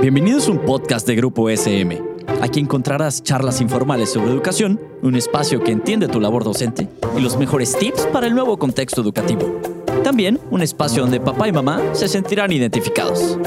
Bienvenidos 0.00 0.48
a 0.48 0.52
un 0.52 0.58
podcast 0.58 1.06
de 1.06 1.14
Grupo 1.14 1.48
SM. 1.48 2.02
Aquí 2.40 2.60
encontrarás 2.60 3.22
charlas 3.22 3.60
informales 3.60 4.12
sobre 4.12 4.30
educación, 4.30 4.80
un 5.02 5.14
espacio 5.14 5.62
que 5.62 5.72
entiende 5.72 6.08
tu 6.08 6.20
labor 6.20 6.44
docente 6.44 6.88
y 7.16 7.20
los 7.20 7.36
mejores 7.36 7.76
tips 7.78 8.06
para 8.06 8.26
el 8.26 8.34
nuevo 8.34 8.58
contexto 8.58 9.00
educativo. 9.00 9.60
También 10.02 10.40
un 10.50 10.62
espacio 10.62 11.02
donde 11.02 11.20
papá 11.20 11.48
y 11.48 11.52
mamá 11.52 11.80
se 11.92 12.08
sentirán 12.08 12.52
identificados. 12.52 13.38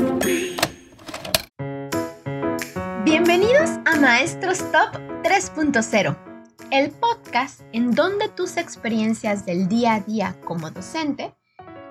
Bienvenidos 3.04 3.70
a 3.86 4.00
Maestros 4.00 4.60
Top 4.72 5.00
3.0, 5.24 6.18
el 6.72 6.92
podcast 6.92 7.62
en 7.74 7.92
donde 7.92 8.30
tus 8.30 8.58
experiencias 8.58 9.46
del 9.46 9.68
día 9.68 9.96
a 9.96 10.00
día 10.00 10.36
como 10.46 10.72
docente 10.72 11.34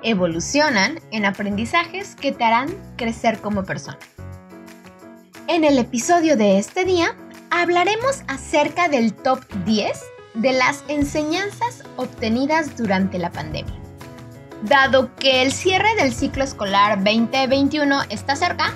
evolucionan 0.04 1.00
en 1.10 1.24
aprendizajes 1.24 2.14
que 2.14 2.30
te 2.30 2.44
harán 2.44 2.68
crecer 2.96 3.40
como 3.40 3.64
persona. 3.64 3.98
En 5.48 5.64
el 5.64 5.78
episodio 5.78 6.36
de 6.36 6.58
este 6.58 6.84
día 6.84 7.16
hablaremos 7.50 8.22
acerca 8.28 8.88
del 8.88 9.14
top 9.14 9.40
10 9.64 10.00
de 10.34 10.52
las 10.52 10.84
enseñanzas 10.88 11.82
obtenidas 11.96 12.76
durante 12.76 13.18
la 13.18 13.32
pandemia. 13.32 13.74
Dado 14.62 15.14
que 15.16 15.42
el 15.42 15.52
cierre 15.52 15.94
del 15.96 16.14
ciclo 16.14 16.44
escolar 16.44 17.02
2021 17.02 18.02
está 18.10 18.36
cerca, 18.36 18.72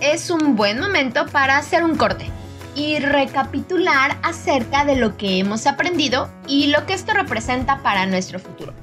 es 0.00 0.30
un 0.30 0.56
buen 0.56 0.80
momento 0.80 1.26
para 1.26 1.56
hacer 1.56 1.84
un 1.84 1.96
corte 1.96 2.30
y 2.74 2.98
recapitular 2.98 4.18
acerca 4.22 4.84
de 4.84 4.96
lo 4.96 5.16
que 5.16 5.38
hemos 5.38 5.66
aprendido 5.66 6.28
y 6.46 6.66
lo 6.66 6.84
que 6.86 6.94
esto 6.94 7.12
representa 7.12 7.82
para 7.82 8.06
nuestro 8.06 8.38
futuro. 8.38 8.74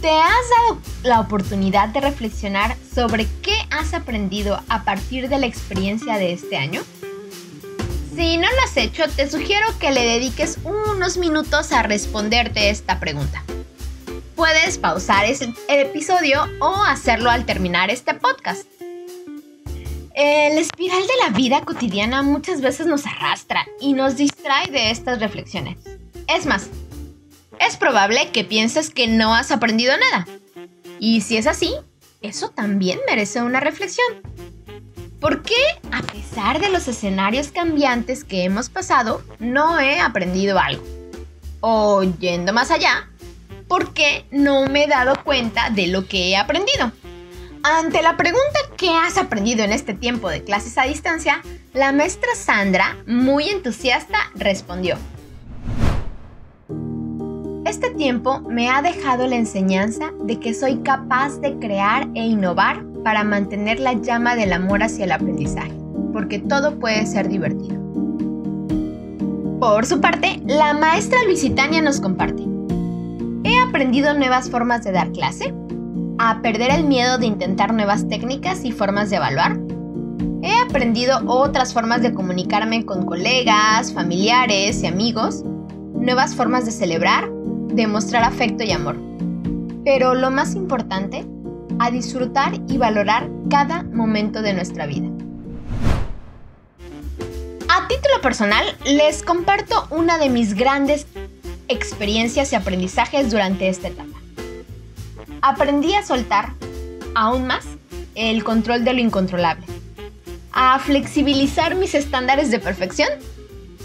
¿Te 0.00 0.10
has 0.10 0.48
dado 0.58 0.80
la 1.02 1.20
oportunidad 1.20 1.88
de 1.90 2.00
reflexionar 2.00 2.76
sobre 2.94 3.26
qué 3.42 3.54
has 3.70 3.92
aprendido 3.92 4.60
a 4.68 4.82
partir 4.84 5.28
de 5.28 5.38
la 5.38 5.46
experiencia 5.46 6.16
de 6.16 6.32
este 6.32 6.56
año? 6.56 6.82
Si 8.14 8.36
no 8.36 8.48
lo 8.50 8.60
has 8.64 8.76
hecho, 8.76 9.04
te 9.08 9.30
sugiero 9.30 9.66
que 9.78 9.92
le 9.92 10.04
dediques 10.04 10.58
unos 10.64 11.16
minutos 11.16 11.72
a 11.72 11.82
responderte 11.82 12.70
esta 12.70 12.98
pregunta. 12.98 13.42
Puedes 14.36 14.78
pausar 14.78 15.26
el 15.26 15.54
episodio 15.68 16.46
o 16.60 16.82
hacerlo 16.84 17.30
al 17.30 17.44
terminar 17.44 17.90
este 17.90 18.14
podcast. 18.14 18.66
El 20.14 20.58
espiral 20.58 21.02
de 21.02 21.26
la 21.26 21.36
vida 21.36 21.62
cotidiana 21.64 22.22
muchas 22.22 22.60
veces 22.60 22.86
nos 22.86 23.06
arrastra 23.06 23.66
y 23.80 23.92
nos 23.92 24.16
distrae 24.16 24.70
de 24.70 24.90
estas 24.90 25.20
reflexiones. 25.20 25.78
Es 26.26 26.46
más, 26.46 26.68
es 27.60 27.76
probable 27.76 28.30
que 28.32 28.42
pienses 28.42 28.90
que 28.90 29.06
no 29.06 29.34
has 29.34 29.52
aprendido 29.52 29.92
nada. 29.96 30.26
Y 30.98 31.20
si 31.20 31.36
es 31.36 31.46
así, 31.46 31.74
eso 32.22 32.48
también 32.48 32.98
merece 33.06 33.42
una 33.42 33.60
reflexión. 33.60 34.06
¿Por 35.20 35.42
qué, 35.42 35.54
a 35.92 36.02
pesar 36.02 36.60
de 36.60 36.70
los 36.70 36.88
escenarios 36.88 37.52
cambiantes 37.52 38.24
que 38.24 38.44
hemos 38.44 38.70
pasado, 38.70 39.22
no 39.38 39.78
he 39.78 40.00
aprendido 40.00 40.58
algo? 40.58 40.82
O 41.60 42.02
yendo 42.02 42.54
más 42.54 42.70
allá, 42.70 43.10
¿por 43.68 43.92
qué 43.92 44.24
no 44.30 44.66
me 44.66 44.84
he 44.84 44.88
dado 44.88 45.22
cuenta 45.22 45.68
de 45.68 45.88
lo 45.88 46.08
que 46.08 46.30
he 46.30 46.36
aprendido? 46.36 46.90
Ante 47.62 48.00
la 48.00 48.16
pregunta 48.16 48.58
¿qué 48.78 48.88
has 48.88 49.18
aprendido 49.18 49.62
en 49.62 49.72
este 49.72 49.92
tiempo 49.92 50.30
de 50.30 50.42
clases 50.42 50.78
a 50.78 50.84
distancia? 50.84 51.42
La 51.74 51.92
maestra 51.92 52.34
Sandra, 52.34 52.96
muy 53.06 53.50
entusiasta, 53.50 54.18
respondió. 54.34 54.96
Este 57.70 57.90
tiempo 57.90 58.40
me 58.40 58.68
ha 58.68 58.82
dejado 58.82 59.28
la 59.28 59.36
enseñanza 59.36 60.10
de 60.24 60.40
que 60.40 60.54
soy 60.54 60.78
capaz 60.78 61.40
de 61.40 61.56
crear 61.60 62.08
e 62.16 62.26
innovar 62.26 62.84
para 63.04 63.22
mantener 63.22 63.78
la 63.78 63.92
llama 63.92 64.34
del 64.34 64.52
amor 64.52 64.82
hacia 64.82 65.04
el 65.04 65.12
aprendizaje, 65.12 65.72
porque 66.12 66.40
todo 66.40 66.80
puede 66.80 67.06
ser 67.06 67.28
divertido. 67.28 67.80
Por 69.60 69.86
su 69.86 70.00
parte, 70.00 70.42
la 70.46 70.74
maestra 70.74 71.22
Luisitania 71.26 71.80
nos 71.80 72.00
comparte. 72.00 72.42
He 73.44 73.56
aprendido 73.60 74.14
nuevas 74.14 74.50
formas 74.50 74.82
de 74.82 74.90
dar 74.90 75.12
clase, 75.12 75.54
a 76.18 76.42
perder 76.42 76.72
el 76.72 76.82
miedo 76.88 77.18
de 77.18 77.26
intentar 77.26 77.72
nuevas 77.72 78.08
técnicas 78.08 78.64
y 78.64 78.72
formas 78.72 79.10
de 79.10 79.16
evaluar. 79.16 79.60
He 80.42 80.60
aprendido 80.60 81.20
otras 81.24 81.72
formas 81.72 82.02
de 82.02 82.14
comunicarme 82.14 82.84
con 82.84 83.06
colegas, 83.06 83.92
familiares 83.92 84.82
y 84.82 84.88
amigos, 84.88 85.44
nuevas 85.94 86.34
formas 86.34 86.64
de 86.64 86.72
celebrar 86.72 87.30
demostrar 87.72 88.24
afecto 88.24 88.64
y 88.64 88.72
amor. 88.72 88.96
Pero 89.84 90.14
lo 90.14 90.30
más 90.30 90.54
importante, 90.54 91.24
a 91.78 91.90
disfrutar 91.90 92.60
y 92.68 92.76
valorar 92.76 93.30
cada 93.48 93.82
momento 93.82 94.42
de 94.42 94.52
nuestra 94.52 94.86
vida. 94.86 95.08
A 97.68 97.88
título 97.88 98.20
personal, 98.20 98.64
les 98.84 99.22
comparto 99.22 99.86
una 99.90 100.18
de 100.18 100.28
mis 100.28 100.54
grandes 100.54 101.06
experiencias 101.68 102.52
y 102.52 102.56
aprendizajes 102.56 103.30
durante 103.30 103.68
esta 103.68 103.88
etapa. 103.88 104.18
Aprendí 105.40 105.94
a 105.94 106.04
soltar, 106.04 106.52
aún 107.14 107.46
más, 107.46 107.64
el 108.14 108.44
control 108.44 108.84
de 108.84 108.92
lo 108.92 109.00
incontrolable. 109.00 109.64
A 110.52 110.78
flexibilizar 110.80 111.76
mis 111.76 111.94
estándares 111.94 112.50
de 112.50 112.58
perfección. 112.58 113.08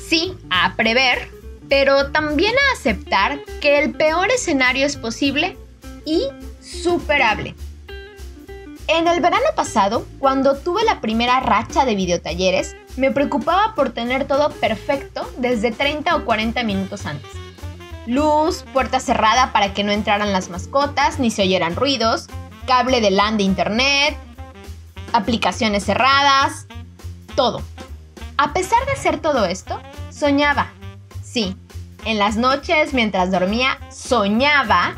Sí, 0.08 0.34
a 0.50 0.76
prever 0.76 1.35
pero 1.70 2.12
también 2.12 2.54
a 2.56 2.74
aceptar 2.74 3.40
que 3.62 3.80
el 3.80 3.94
peor 3.94 4.30
escenario 4.32 4.86
es 4.86 4.98
posible 4.98 5.58
y 6.06 6.28
superable. 6.62 7.56
En 8.88 9.08
el 9.08 9.20
verano 9.20 9.46
pasado, 9.56 10.06
cuando 10.20 10.56
tuve 10.58 10.84
la 10.84 11.02
primera 11.02 11.40
racha 11.40 11.86
de 11.86 11.96
videotalleres, 11.96 12.76
me 12.98 13.12
preocupaba 13.12 13.74
por 13.74 13.90
tener 13.90 14.28
todo 14.28 14.52
perfecto 14.52 15.28
desde 15.38 15.72
30 15.72 16.16
o 16.16 16.26
40 16.26 16.64
minutos 16.64 17.06
antes. 17.08 17.32
Luz, 18.06 18.64
puerta 18.74 19.00
cerrada 19.00 19.52
para 19.52 19.74
que 19.74 19.84
no 19.84 19.92
entraran 19.92 20.32
las 20.32 20.50
mascotas 20.50 21.18
ni 21.18 21.32
se 21.32 21.42
oyeran 21.42 21.76
ruidos, 21.76 22.28
cable 22.68 23.02
de 23.02 23.10
LAN 23.10 23.38
de 23.38 23.44
internet, 23.44 24.16
aplicaciones 25.14 25.84
cerradas, 25.86 26.68
todo. 27.36 27.64
A 28.38 28.54
pesar 28.54 28.86
de 28.86 28.92
hacer 28.92 29.20
todo 29.20 29.46
esto, 29.46 29.82
soñaba 30.12 30.72
Sí, 31.36 31.54
en 32.06 32.18
las 32.18 32.38
noches 32.38 32.94
mientras 32.94 33.30
dormía 33.30 33.78
soñaba 33.92 34.96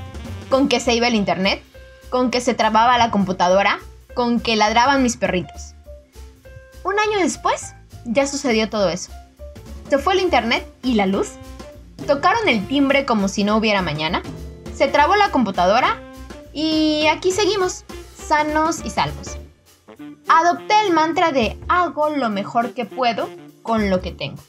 con 0.52 0.70
que 0.70 0.80
se 0.80 0.94
iba 0.94 1.08
el 1.08 1.16
internet, 1.16 1.64
con 2.12 2.30
que 2.30 2.42
se 2.42 2.54
trababa 2.54 3.00
la 3.00 3.10
computadora, 3.10 3.80
con 4.14 4.40
que 4.40 4.56
ladraban 4.56 5.02
mis 5.02 5.18
perritos. 5.18 5.74
Un 6.84 7.00
año 7.00 7.18
después, 7.18 7.74
ya 8.06 8.28
sucedió 8.28 8.70
todo 8.70 8.88
eso. 8.90 9.12
Se 9.90 9.98
fue 9.98 10.14
el 10.14 10.20
internet 10.20 10.64
y 10.84 10.94
la 10.94 11.08
luz. 11.08 11.30
Tocaron 12.06 12.48
el 12.48 12.68
timbre 12.68 13.04
como 13.04 13.30
si 13.30 13.44
no 13.44 13.58
hubiera 13.58 13.82
mañana. 13.82 14.22
Se 14.76 14.88
trabó 14.88 15.16
la 15.16 15.32
computadora 15.32 16.00
y 16.54 17.08
aquí 17.08 17.32
seguimos, 17.32 17.84
sanos 18.28 18.86
y 18.86 18.92
salvos. 18.92 19.38
Adopté 20.28 20.82
el 20.86 20.94
mantra 20.94 21.32
de 21.32 21.58
hago 21.68 22.12
lo 22.12 22.30
mejor 22.30 22.76
que 22.76 22.86
puedo 22.86 23.28
con 23.64 23.90
lo 23.90 24.02
que 24.02 24.12
tengo. 24.12 24.44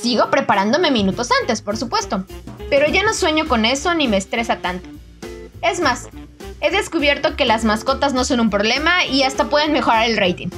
Sigo 0.00 0.30
preparándome 0.30 0.90
minutos 0.90 1.30
antes, 1.40 1.62
por 1.62 1.76
supuesto, 1.76 2.24
pero 2.68 2.86
ya 2.88 3.02
no 3.02 3.14
sueño 3.14 3.48
con 3.48 3.64
eso 3.64 3.94
ni 3.94 4.08
me 4.08 4.18
estresa 4.18 4.56
tanto. 4.58 4.88
Es 5.62 5.80
más, 5.80 6.08
he 6.60 6.70
descubierto 6.70 7.34
que 7.34 7.44
las 7.44 7.64
mascotas 7.64 8.12
no 8.12 8.24
son 8.24 8.40
un 8.40 8.50
problema 8.50 9.04
y 9.06 9.22
hasta 9.22 9.48
pueden 9.48 9.72
mejorar 9.72 10.08
el 10.08 10.16
rating. 10.16 10.48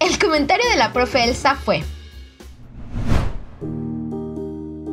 El 0.00 0.18
comentario 0.18 0.68
de 0.70 0.76
la 0.76 0.92
profe 0.92 1.24
Elsa 1.24 1.54
fue, 1.54 1.84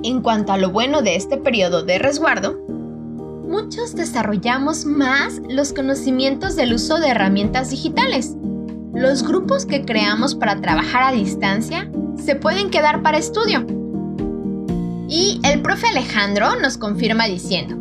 en 0.04 0.22
cuanto 0.22 0.54
a 0.54 0.58
lo 0.58 0.70
bueno 0.70 1.02
de 1.02 1.16
este 1.16 1.38
periodo 1.38 1.84
de 1.84 2.00
resguardo, 2.00 2.58
muchos 3.48 3.96
desarrollamos 3.96 4.86
más 4.86 5.42
los 5.50 5.74
conocimientos 5.74 6.56
del 6.56 6.74
uso 6.74 7.00
de 7.00 7.10
herramientas 7.10 7.72
digitales. 7.72 8.36
Los 8.94 9.24
grupos 9.24 9.66
que 9.66 9.84
creamos 9.84 10.36
para 10.36 10.62
trabajar 10.62 11.04
a 11.04 11.12
distancia 11.12 11.90
se 12.24 12.36
pueden 12.36 12.70
quedar 12.70 13.02
para 13.02 13.18
estudio 13.18 13.66
y 15.08 15.40
el 15.44 15.62
profe 15.62 15.88
Alejandro 15.88 16.60
nos 16.60 16.78
confirma 16.78 17.26
diciendo, 17.26 17.76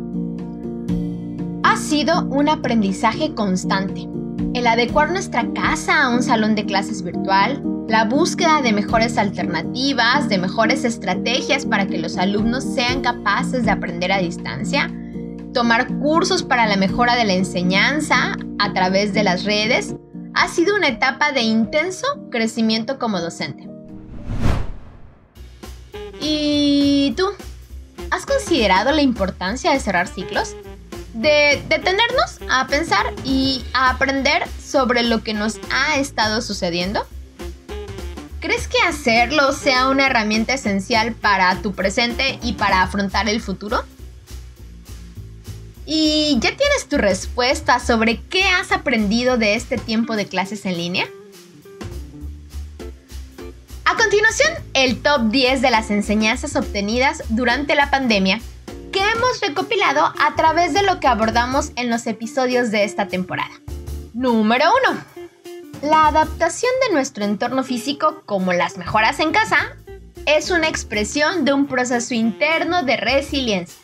ha 1.63 1.75
sido 1.75 2.25
un 2.25 2.47
aprendizaje 2.49 3.33
constante. 3.33 4.07
El 4.53 4.67
adecuar 4.67 5.11
nuestra 5.11 5.51
casa 5.53 6.03
a 6.03 6.09
un 6.09 6.23
salón 6.23 6.55
de 6.55 6.65
clases 6.65 7.03
virtual, 7.03 7.61
la 7.87 8.05
búsqueda 8.05 8.61
de 8.61 8.71
mejores 8.71 9.17
alternativas, 9.17 10.29
de 10.29 10.37
mejores 10.37 10.83
estrategias 10.83 11.65
para 11.65 11.85
que 11.87 11.97
los 11.97 12.17
alumnos 12.17 12.63
sean 12.63 13.01
capaces 13.01 13.65
de 13.65 13.71
aprender 13.71 14.11
a 14.11 14.19
distancia, 14.19 14.91
tomar 15.53 15.87
cursos 15.99 16.43
para 16.43 16.65
la 16.67 16.77
mejora 16.77 17.15
de 17.15 17.25
la 17.25 17.33
enseñanza 17.33 18.37
a 18.59 18.73
través 18.73 19.13
de 19.13 19.23
las 19.23 19.43
redes, 19.43 19.95
ha 20.33 20.47
sido 20.47 20.75
una 20.75 20.87
etapa 20.87 21.31
de 21.31 21.41
intenso 21.41 22.05
crecimiento 22.29 22.99
como 22.99 23.19
docente. 23.19 23.67
¿Y 26.19 27.13
tú? 27.15 27.27
¿Has 28.11 28.25
considerado 28.25 28.91
la 28.91 29.01
importancia 29.01 29.71
de 29.71 29.79
cerrar 29.79 30.07
ciclos? 30.07 30.55
de 31.17 31.63
detenernos 31.67 32.39
a 32.49 32.67
pensar 32.67 33.13
y 33.23 33.63
a 33.73 33.89
aprender 33.89 34.43
sobre 34.63 35.03
lo 35.03 35.23
que 35.23 35.33
nos 35.33 35.59
ha 35.71 35.97
estado 35.97 36.41
sucediendo? 36.41 37.05
¿Crees 38.39 38.67
que 38.67 38.79
hacerlo 38.87 39.51
sea 39.51 39.89
una 39.89 40.05
herramienta 40.05 40.53
esencial 40.53 41.13
para 41.13 41.61
tu 41.61 41.73
presente 41.73 42.39
y 42.43 42.53
para 42.53 42.83
afrontar 42.83 43.27
el 43.27 43.41
futuro? 43.41 43.83
¿Y 45.87 46.37
ya 46.39 46.55
tienes 46.55 46.87
tu 46.87 46.97
respuesta 46.97 47.79
sobre 47.79 48.21
qué 48.21 48.43
has 48.43 48.71
aprendido 48.71 49.37
de 49.37 49.55
este 49.55 49.77
tiempo 49.77 50.15
de 50.15 50.27
clases 50.27 50.65
en 50.65 50.77
línea? 50.77 51.07
Continuación, 54.09 54.53
el 54.73 55.01
top 55.01 55.23
10 55.31 55.61
de 55.61 55.69
las 55.69 55.91
enseñanzas 55.91 56.55
obtenidas 56.55 57.23
durante 57.27 57.75
la 57.75 57.89
pandemia 57.89 58.39
que 58.93 59.01
hemos 59.01 59.41
recopilado 59.41 60.13
a 60.17 60.33
través 60.37 60.73
de 60.73 60.81
lo 60.81 61.01
que 61.01 61.07
abordamos 61.07 61.73
en 61.75 61.89
los 61.89 62.07
episodios 62.07 62.71
de 62.71 62.85
esta 62.85 63.09
temporada. 63.09 63.51
Número 64.13 64.63
1. 64.91 65.89
La 65.89 66.07
adaptación 66.07 66.71
de 66.87 66.93
nuestro 66.93 67.25
entorno 67.25 67.65
físico, 67.65 68.23
como 68.25 68.53
las 68.53 68.77
mejoras 68.77 69.19
en 69.19 69.33
casa, 69.33 69.75
es 70.25 70.51
una 70.51 70.69
expresión 70.69 71.43
de 71.43 71.51
un 71.51 71.67
proceso 71.67 72.13
interno 72.13 72.83
de 72.83 72.95
resiliencia. 72.95 73.75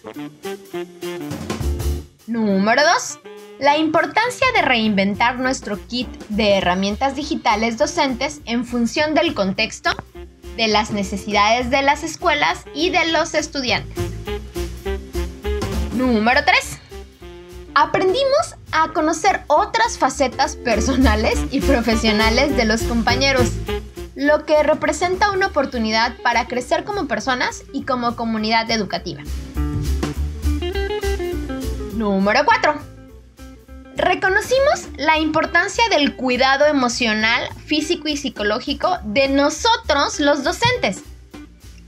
Número 2.27 2.81
2. 2.81 3.19
La 3.59 3.77
importancia 3.77 4.47
de 4.55 4.61
reinventar 4.61 5.37
nuestro 5.37 5.77
kit 5.87 6.07
de 6.29 6.57
herramientas 6.57 7.15
digitales 7.15 7.77
docentes 7.77 8.41
en 8.45 8.65
función 8.65 9.13
del 9.13 9.33
contexto, 9.33 9.91
de 10.57 10.67
las 10.67 10.91
necesidades 10.91 11.69
de 11.69 11.81
las 11.81 12.03
escuelas 12.03 12.65
y 12.73 12.89
de 12.89 13.11
los 13.11 13.33
estudiantes. 13.33 13.97
Número 15.95 16.41
3. 16.45 16.79
Aprendimos 17.75 18.55
a 18.71 18.89
conocer 18.89 19.41
otras 19.47 19.97
facetas 19.97 20.55
personales 20.55 21.39
y 21.51 21.61
profesionales 21.61 22.55
de 22.55 22.65
los 22.65 22.83
compañeros, 22.83 23.51
lo 24.15 24.45
que 24.45 24.61
representa 24.61 25.31
una 25.31 25.47
oportunidad 25.47 26.15
para 26.21 26.47
crecer 26.47 26.83
como 26.83 27.07
personas 27.07 27.63
y 27.73 27.83
como 27.83 28.15
comunidad 28.15 28.69
educativa. 28.69 29.23
Número 31.95 32.41
4. 32.45 32.92
Reconocimos 34.13 34.89
la 34.95 35.17
importancia 35.17 35.83
del 35.89 36.15
cuidado 36.15 36.67
emocional, 36.67 37.49
físico 37.65 38.07
y 38.07 38.15
psicológico 38.15 38.99
de 39.05 39.27
nosotros 39.27 40.19
los 40.19 40.43
docentes 40.43 41.01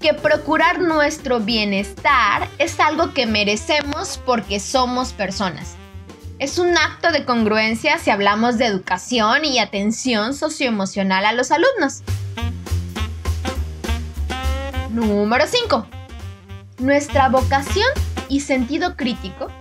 que 0.02 0.16
procurar 0.16 0.80
nuestro 0.80 1.40
bienestar 1.40 2.50
es 2.58 2.80
algo 2.80 3.14
que 3.14 3.28
merecemos 3.28 4.20
porque 4.26 4.60
somos 4.60 5.14
personas. 5.14 5.76
Es 6.40 6.58
un 6.58 6.76
acto 6.76 7.12
de 7.12 7.26
congruencia 7.26 8.00
si 8.00 8.10
hablamos 8.10 8.58
de 8.58 8.66
educación 8.66 9.46
y 9.46 9.60
atención 9.60 10.34
socioemocional 10.34 11.26
a 11.26 11.34
los 11.34 11.52
alumnos. 11.52 12.02
Número 14.90 15.46
5. 15.46 15.86
Nuestra 16.80 17.30
vocación 17.30 17.88
y 18.30 18.40
sentido 18.40 18.96
crítico 18.96 19.52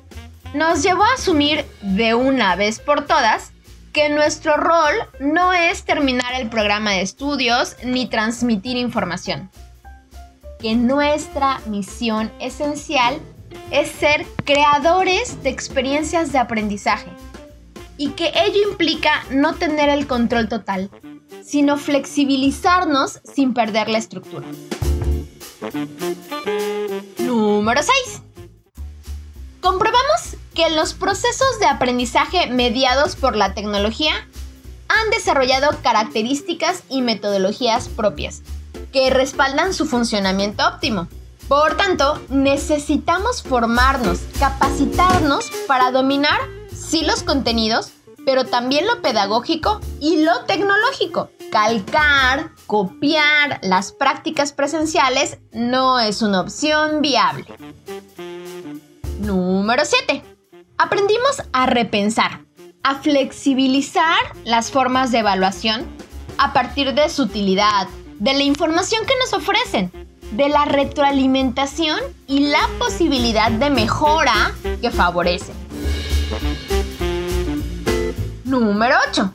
nos 0.55 0.83
llevó 0.83 1.05
a 1.05 1.15
asumir 1.15 1.65
de 1.83 2.15
una 2.15 2.56
vez 2.56 2.79
por 2.79 3.06
todas 3.06 3.53
que 3.93 4.09
nuestro 4.09 4.56
rol 4.56 4.95
no 5.21 5.53
es 5.53 5.85
terminar 5.85 6.41
el 6.41 6.49
programa 6.49 6.93
de 6.93 7.03
estudios 7.03 7.77
ni 7.85 8.06
transmitir 8.06 8.77
información 8.77 9.51
que 10.65 10.75
nuestra 10.77 11.61
misión 11.67 12.33
esencial 12.41 13.21
es 13.71 13.87
ser 13.91 14.25
creadores 14.47 15.43
de 15.43 15.51
experiencias 15.51 16.33
de 16.33 16.39
aprendizaje 16.39 17.11
y 17.99 18.12
que 18.12 18.33
ello 18.35 18.71
implica 18.71 19.25
no 19.31 19.56
tener 19.56 19.91
el 19.91 20.06
control 20.06 20.49
total, 20.49 20.89
sino 21.43 21.77
flexibilizarnos 21.77 23.21
sin 23.35 23.53
perder 23.53 23.91
la 23.91 23.99
estructura. 23.99 24.47
Número 27.19 27.83
6. 27.83 28.24
Que 30.55 30.71
los 30.71 30.95
procesos 30.95 31.59
de 31.59 31.67
aprendizaje 31.67 32.47
mediados 32.49 33.17
por 33.17 33.37
la 33.37 33.55
tecnología 33.55 34.12
han 34.89 35.11
desarrollado 35.11 35.77
características 35.83 36.85
y 36.89 37.03
metodologías 37.03 37.89
propias 37.89 38.43
que 38.93 39.11
respaldan 39.11 39.75
su 39.75 39.87
funcionamiento 39.87 40.67
óptimo. 40.67 41.09
Por 41.49 41.77
tanto, 41.77 42.23
necesitamos 42.29 43.43
formarnos, 43.43 44.21
capacitarnos 44.39 45.51
para 45.67 45.91
dominar 45.91 46.39
sí 46.73 47.03
los 47.03 47.23
contenidos, 47.23 47.91
pero 48.25 48.47
también 48.47 48.87
lo 48.87 49.03
pedagógico 49.03 49.81
y 50.01 50.23
lo 50.23 50.45
tecnológico. 50.45 51.31
Calcar, 51.51 52.51
copiar 52.67 53.61
las 53.62 53.93
prácticas 53.93 54.53
presenciales 54.53 55.39
no 55.53 56.01
es 56.01 56.23
una 56.23 56.41
opción 56.41 57.03
viable. 57.03 57.47
Número 59.21 59.83
7. 59.85 60.34
Aprendimos 60.85 61.41
a 61.55 61.65
repensar, 61.65 62.45
a 62.83 62.97
flexibilizar 62.97 64.19
las 64.45 64.71
formas 64.71 65.11
de 65.13 65.21
evaluación 65.21 65.87
a 66.37 66.53
partir 66.53 66.93
de 66.93 67.09
su 67.09 67.23
utilidad, 67.23 67.89
de 68.19 68.35
la 68.35 68.43
información 68.43 69.07
que 69.07 69.15
nos 69.19 69.33
ofrecen, 69.33 69.91
de 70.33 70.51
la 70.51 70.67
retroalimentación 70.67 71.99
y 72.27 72.49
la 72.49 72.69
posibilidad 72.79 73.51
de 73.51 73.71
mejora 73.71 74.53
que 74.83 74.91
favorecen. 74.91 75.57
Número 78.45 78.97
8. 79.09 79.33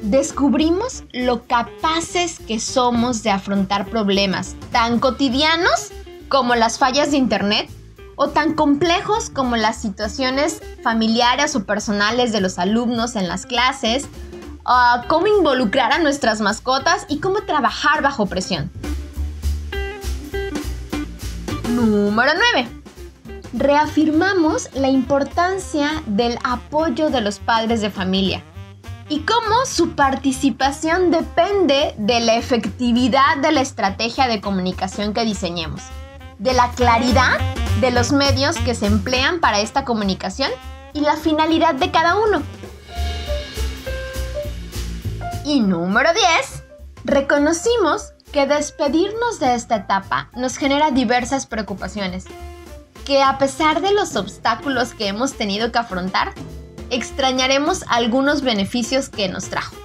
Descubrimos 0.00 1.04
lo 1.12 1.46
capaces 1.46 2.38
que 2.38 2.58
somos 2.58 3.22
de 3.22 3.28
afrontar 3.28 3.84
problemas 3.84 4.56
tan 4.72 4.98
cotidianos 4.98 5.92
como 6.30 6.54
las 6.54 6.78
fallas 6.78 7.10
de 7.10 7.18
Internet 7.18 7.68
o 8.16 8.28
tan 8.28 8.54
complejos 8.54 9.30
como 9.30 9.56
las 9.56 9.80
situaciones 9.80 10.62
familiares 10.82 11.56
o 11.56 11.64
personales 11.64 12.32
de 12.32 12.40
los 12.40 12.58
alumnos 12.58 13.16
en 13.16 13.28
las 13.28 13.46
clases 13.46 14.08
cómo 15.08 15.26
involucrar 15.26 15.92
a 15.92 15.98
nuestras 15.98 16.40
mascotas 16.40 17.06
y 17.08 17.20
cómo 17.20 17.42
trabajar 17.42 18.02
bajo 18.02 18.26
presión. 18.26 18.70
Número 21.70 22.32
9. 22.54 22.68
Reafirmamos 23.54 24.68
la 24.74 24.88
importancia 24.88 26.02
del 26.06 26.38
apoyo 26.42 27.10
de 27.10 27.20
los 27.20 27.38
padres 27.38 27.80
de 27.80 27.90
familia 27.90 28.42
y 29.08 29.20
cómo 29.20 29.66
su 29.66 29.90
participación 29.90 31.10
depende 31.10 31.94
de 31.98 32.20
la 32.20 32.36
efectividad 32.36 33.36
de 33.42 33.52
la 33.52 33.60
estrategia 33.60 34.28
de 34.28 34.40
comunicación 34.40 35.12
que 35.12 35.24
diseñemos, 35.24 35.82
de 36.38 36.54
la 36.54 36.70
claridad 36.70 37.38
de 37.80 37.90
los 37.90 38.12
medios 38.12 38.56
que 38.58 38.74
se 38.74 38.86
emplean 38.86 39.40
para 39.40 39.60
esta 39.60 39.84
comunicación 39.84 40.50
y 40.92 41.00
la 41.00 41.16
finalidad 41.16 41.74
de 41.74 41.90
cada 41.90 42.16
uno. 42.16 42.42
Y 45.44 45.60
número 45.60 46.10
10, 46.12 46.64
reconocimos 47.04 48.12
que 48.32 48.46
despedirnos 48.46 49.38
de 49.40 49.54
esta 49.54 49.76
etapa 49.76 50.30
nos 50.34 50.56
genera 50.56 50.90
diversas 50.90 51.46
preocupaciones, 51.46 52.24
que 53.04 53.22
a 53.22 53.38
pesar 53.38 53.80
de 53.80 53.92
los 53.92 54.16
obstáculos 54.16 54.94
que 54.94 55.08
hemos 55.08 55.34
tenido 55.34 55.70
que 55.70 55.78
afrontar, 55.78 56.32
extrañaremos 56.90 57.84
algunos 57.88 58.42
beneficios 58.42 59.08
que 59.08 59.28
nos 59.28 59.44
trajo. 59.50 59.76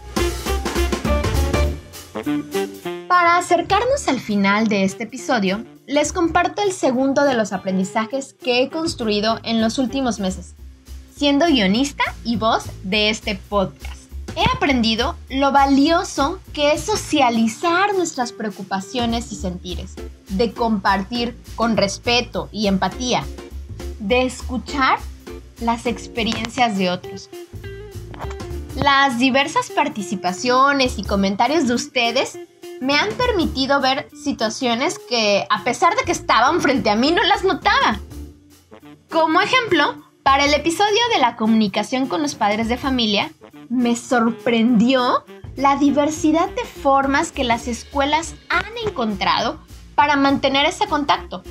Para 3.07 3.37
acercarnos 3.37 4.07
al 4.07 4.19
final 4.19 4.67
de 4.67 4.83
este 4.83 5.03
episodio, 5.03 5.63
les 5.89 6.13
comparto 6.13 6.61
el 6.61 6.71
segundo 6.71 7.23
de 7.23 7.33
los 7.33 7.51
aprendizajes 7.51 8.33
que 8.33 8.61
he 8.61 8.69
construido 8.69 9.39
en 9.43 9.59
los 9.59 9.79
últimos 9.79 10.19
meses, 10.19 10.53
siendo 11.17 11.47
guionista 11.47 12.03
y 12.23 12.37
voz 12.37 12.65
de 12.83 13.09
este 13.09 13.35
podcast 13.49 13.99
he 14.35 14.55
aprendido 14.55 15.15
lo 15.29 15.51
valioso 15.51 16.39
que 16.53 16.73
es 16.73 16.81
socializar 16.81 17.93
nuestras 17.95 18.31
preocupaciones 18.31 19.31
y 19.31 19.35
sentires, 19.35 19.95
de 20.29 20.53
compartir 20.53 21.35
con 21.55 21.75
respeto 21.75 22.47
y 22.51 22.67
empatía, 22.67 23.25
de 23.99 24.23
escuchar 24.23 24.99
las 25.59 25.85
experiencias 25.85 26.77
de 26.77 26.89
otros. 26.89 27.29
Las 28.75 29.19
diversas 29.19 29.69
participaciones 29.71 30.97
y 30.97 31.03
comentarios 31.03 31.67
de 31.67 31.73
ustedes 31.73 32.39
me 32.81 32.95
han 32.95 33.09
permitido 33.13 33.81
ver 33.81 34.09
situaciones 34.11 34.99
que, 34.99 35.45
a 35.49 35.63
pesar 35.63 35.95
de 35.95 36.03
que 36.03 36.11
estaban 36.11 36.61
frente 36.61 36.89
a 36.89 36.95
mí, 36.95 37.11
no 37.11 37.23
las 37.23 37.43
notaba. 37.43 37.99
Como 39.09 39.41
ejemplo, 39.41 39.95
para 40.23 40.45
el 40.45 40.53
episodio 40.53 41.01
de 41.13 41.19
la 41.19 41.35
comunicación 41.35 42.07
con 42.07 42.21
los 42.21 42.35
padres 42.35 42.69
de 42.69 42.77
familia, 42.77 43.31
me 43.69 43.95
sorprendió 43.95 45.25
la 45.55 45.75
diversidad 45.75 46.49
de 46.49 46.63
formas 46.63 47.31
que 47.31 47.43
las 47.43 47.67
escuelas 47.67 48.35
han 48.49 48.65
encontrado 48.85 49.59
para 49.95 50.15
mantener 50.15 50.65
ese 50.65 50.87
contacto. 50.87 51.43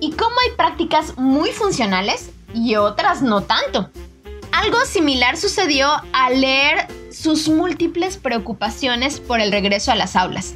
Y 0.00 0.12
cómo 0.12 0.34
hay 0.44 0.56
prácticas 0.56 1.16
muy 1.18 1.50
funcionales 1.50 2.30
y 2.54 2.76
otras 2.76 3.22
no 3.22 3.42
tanto. 3.42 3.90
Algo 4.52 4.84
similar 4.84 5.36
sucedió 5.36 5.88
al 6.12 6.40
leer 6.40 6.88
sus 7.12 7.48
múltiples 7.48 8.16
preocupaciones 8.16 9.20
por 9.20 9.40
el 9.40 9.52
regreso 9.52 9.92
a 9.92 9.96
las 9.96 10.16
aulas. 10.16 10.54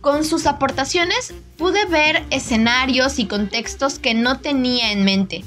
Con 0.00 0.24
sus 0.24 0.46
aportaciones 0.46 1.34
pude 1.58 1.84
ver 1.86 2.24
escenarios 2.30 3.18
y 3.18 3.26
contextos 3.26 3.98
que 3.98 4.14
no 4.14 4.40
tenía 4.40 4.92
en 4.92 5.04
mente, 5.04 5.44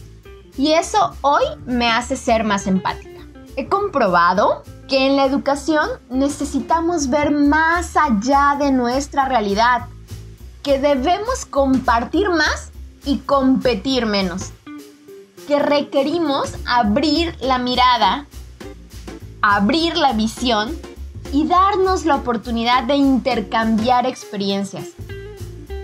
y 0.58 0.74
eso 0.74 1.15
hoy 1.22 1.43
me 1.65 1.89
hace 1.89 2.15
ser 2.15 2.43
más 2.43 2.67
empática. 2.67 3.10
He 3.55 3.67
comprobado 3.67 4.63
que 4.88 5.08
en 5.08 5.15
la 5.15 5.25
educación 5.25 5.89
necesitamos 6.10 7.10
ver 7.10 7.32
más 7.32 7.98
allá 7.98 8.55
de 8.60 8.72
nuestra 8.72 9.25
realidad, 9.25 9.88
que 10.62 10.79
debemos 10.79 11.46
compartir 11.46 12.29
más 12.29 12.72
y 13.05 13.17
competir 13.20 14.05
menos, 14.05 14.51
que 15.48 15.60
requerimos 15.60 16.53
abrir 16.65 17.36
la 17.41 17.58
mirada, 17.58 18.27
abrir 19.44 19.98
la 19.98 20.14
visión 20.14 20.74
y 21.34 21.46
darnos 21.46 22.06
la 22.06 22.16
oportunidad 22.16 22.84
de 22.84 22.96
intercambiar 22.96 24.06
experiencias. 24.06 24.92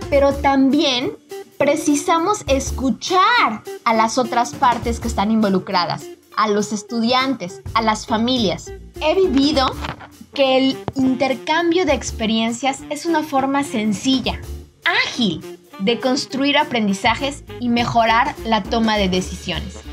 Pero 0.09 0.33
también 0.33 1.11
precisamos 1.57 2.45
escuchar 2.47 3.61
a 3.83 3.93
las 3.93 4.17
otras 4.17 4.55
partes 4.55 5.01
que 5.01 5.09
están 5.09 5.29
involucradas, 5.29 6.05
a 6.37 6.47
los 6.47 6.71
estudiantes, 6.71 7.61
a 7.73 7.81
las 7.81 8.07
familias. 8.07 8.71
He 9.01 9.13
vivido 9.13 9.67
que 10.33 10.57
el 10.57 10.77
intercambio 10.95 11.85
de 11.85 11.93
experiencias 11.93 12.79
es 12.89 13.05
una 13.05 13.23
forma 13.23 13.65
sencilla, 13.65 14.39
ágil, 15.05 15.59
de 15.79 15.99
construir 15.99 16.57
aprendizajes 16.57 17.43
y 17.59 17.67
mejorar 17.67 18.35
la 18.45 18.63
toma 18.63 18.95
de 18.95 19.09
decisiones. 19.09 19.88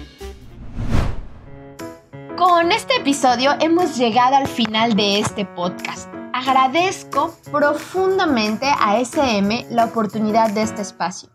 Con 2.49 2.71
este 2.71 2.95
episodio 2.95 3.57
hemos 3.59 3.97
llegado 3.97 4.37
al 4.37 4.47
final 4.47 4.95
de 4.95 5.19
este 5.19 5.45
podcast. 5.45 6.09
Agradezco 6.33 7.37
profundamente 7.51 8.67
a 8.79 9.01
SM 9.01 9.67
la 9.71 9.87
oportunidad 9.87 10.51
de 10.51 10.63
este 10.63 10.81
espacio. 10.81 11.29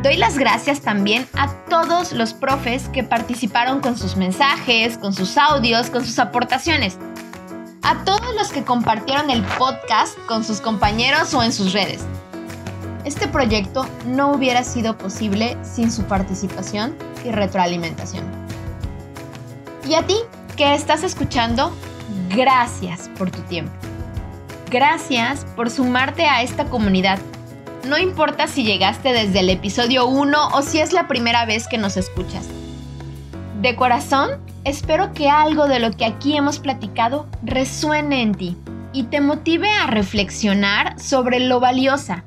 Doy 0.00 0.16
las 0.16 0.38
gracias 0.38 0.80
también 0.80 1.26
a 1.34 1.52
todos 1.68 2.12
los 2.12 2.34
profes 2.34 2.88
que 2.90 3.02
participaron 3.02 3.80
con 3.80 3.98
sus 3.98 4.14
mensajes, 4.14 4.96
con 4.96 5.12
sus 5.12 5.36
audios, 5.36 5.90
con 5.90 6.04
sus 6.04 6.20
aportaciones. 6.20 6.98
A 7.82 8.04
todos 8.04 8.32
los 8.36 8.52
que 8.52 8.62
compartieron 8.62 9.30
el 9.30 9.42
podcast 9.58 10.16
con 10.28 10.44
sus 10.44 10.60
compañeros 10.60 11.34
o 11.34 11.42
en 11.42 11.52
sus 11.52 11.72
redes. 11.72 12.04
Este 13.04 13.26
proyecto 13.26 13.88
no 14.06 14.30
hubiera 14.30 14.62
sido 14.62 14.96
posible 14.96 15.56
sin 15.64 15.90
su 15.90 16.04
participación 16.04 16.96
y 17.24 17.32
retroalimentación. 17.32 18.47
Y 19.88 19.94
a 19.94 20.06
ti, 20.06 20.16
que 20.58 20.74
estás 20.74 21.02
escuchando, 21.02 21.72
gracias 22.28 23.08
por 23.16 23.30
tu 23.30 23.40
tiempo. 23.42 23.72
Gracias 24.70 25.46
por 25.56 25.70
sumarte 25.70 26.26
a 26.26 26.42
esta 26.42 26.66
comunidad. 26.66 27.18
No 27.88 27.96
importa 27.96 28.48
si 28.48 28.64
llegaste 28.64 29.14
desde 29.14 29.40
el 29.40 29.48
episodio 29.48 30.06
1 30.06 30.48
o 30.48 30.60
si 30.60 30.78
es 30.78 30.92
la 30.92 31.08
primera 31.08 31.46
vez 31.46 31.68
que 31.68 31.78
nos 31.78 31.96
escuchas. 31.96 32.46
De 33.62 33.76
corazón, 33.76 34.32
espero 34.64 35.14
que 35.14 35.30
algo 35.30 35.68
de 35.68 35.78
lo 35.78 35.90
que 35.92 36.04
aquí 36.04 36.36
hemos 36.36 36.58
platicado 36.58 37.26
resuene 37.42 38.20
en 38.20 38.34
ti 38.34 38.58
y 38.92 39.04
te 39.04 39.22
motive 39.22 39.70
a 39.70 39.86
reflexionar 39.86 41.00
sobre 41.00 41.40
lo 41.40 41.60
valiosa, 41.60 42.24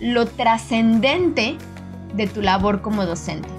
lo 0.00 0.26
trascendente 0.26 1.56
de 2.14 2.26
tu 2.26 2.42
labor 2.42 2.82
como 2.82 3.06
docente. 3.06 3.57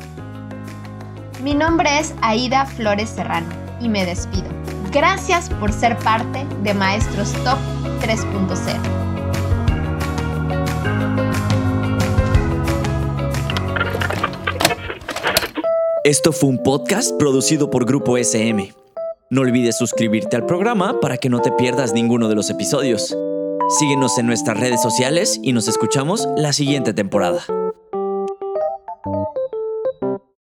Mi 1.41 1.53
nombre 1.55 2.00
es 2.00 2.13
Aida 2.22 2.65
Flores 2.65 3.10
Serrano 3.10 3.48
y 3.79 3.88
me 3.88 4.05
despido. 4.05 4.50
Gracias 4.91 5.50
por 5.50 5.72
ser 5.72 5.98
parte 6.00 6.46
de 6.63 6.74
Maestros 6.74 7.31
Top 7.46 7.58
3.0. 8.01 8.77
Esto 16.03 16.34
fue 16.34 16.50
un 16.50 16.62
podcast 16.62 17.17
producido 17.17 17.69
por 17.69 17.86
Grupo 17.86 18.17
SM. 18.17 18.74
No 19.29 19.41
olvides 19.41 19.77
suscribirte 19.77 20.36
al 20.36 20.46
programa 20.46 21.00
para 21.00 21.17
que 21.17 21.29
no 21.29 21.39
te 21.39 21.51
pierdas 21.53 21.93
ninguno 21.93 22.27
de 22.27 22.36
los 22.36 22.50
episodios. 22.50 23.15
Síguenos 23.77 24.17
en 24.17 24.25
nuestras 24.25 24.60
redes 24.60 24.81
sociales 24.81 25.39
y 25.41 25.53
nos 25.53 25.69
escuchamos 25.69 26.27
la 26.36 26.51
siguiente 26.51 26.93
temporada. 26.93 27.41